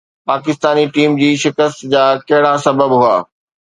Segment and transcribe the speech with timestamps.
[0.29, 3.15] Pakistani team جي شڪست جا ڪهڙا سبب هئا؟